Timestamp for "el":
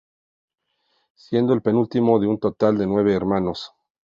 1.53-1.61